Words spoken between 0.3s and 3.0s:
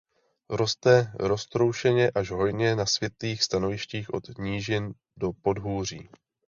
Roste roztroušeně až hojně na